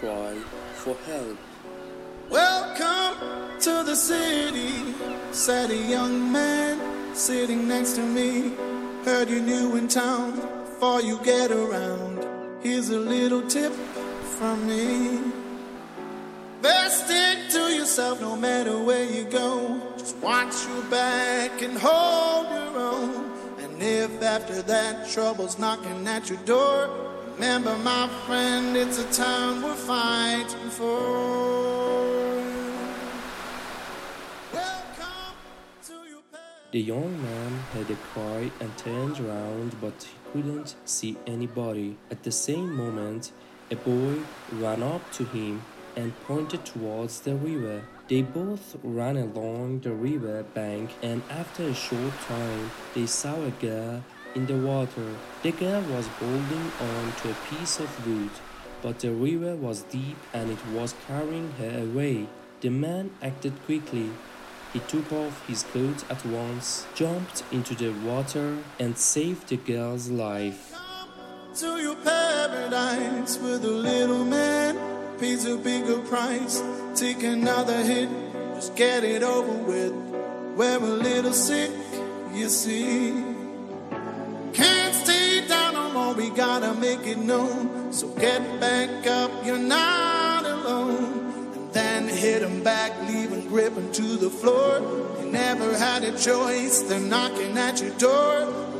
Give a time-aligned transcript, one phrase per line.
[0.00, 0.34] cry
[0.74, 1.38] for help.
[2.28, 4.94] Welcome to the city,
[5.30, 8.52] said a young man sitting next to me.
[9.06, 10.32] Heard you new in town,
[10.64, 12.26] before you get around.
[12.62, 13.72] Here's a little tip
[14.36, 15.32] from me.
[16.60, 19.80] Best stick to yourself no matter where you go.
[19.96, 23.32] Just watch your back and hold your own.
[23.60, 27.05] And if after that trouble's knocking at your door,
[27.36, 31.36] remember, my friend, it's a town we're fighting for.
[36.72, 41.96] The young man had a cry and turned round, but he couldn't see anybody.
[42.10, 43.32] At the same moment,
[43.70, 44.16] a boy
[44.52, 45.62] ran up to him
[45.94, 47.82] and pointed towards the river.
[48.08, 53.50] They both ran along the river bank, and after a short time, they saw a
[53.52, 54.02] girl
[54.36, 55.08] in the water.
[55.42, 58.30] The girl was holding on to a piece of wood,
[58.82, 62.28] but the river was deep and it was carrying her away.
[62.60, 64.10] The man acted quickly.
[64.74, 70.10] He took off his coat at once, jumped into the water, and saved the girl's
[70.10, 70.74] life.
[71.56, 74.76] to your paradise with a little man
[75.18, 76.62] pays a bigger price
[76.94, 78.10] take another hit
[78.54, 79.94] just get it over with
[80.58, 81.70] we're a little sick
[82.34, 83.35] you see
[86.16, 87.92] we gotta make it known.
[87.92, 91.52] So get back up you're not alone.
[91.54, 94.80] And then hit 'em back leave 'em gripping to the floor.
[95.20, 98.32] You never had a choice they're knocking at your door.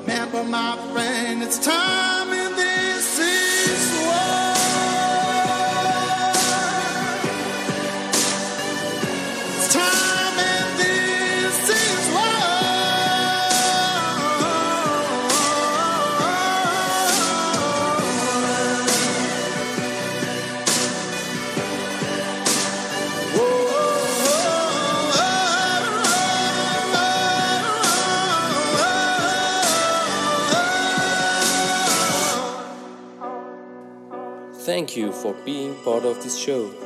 [0.00, 3.51] Remember my friend it's time and this is
[34.64, 36.81] Thank you for being part of this show.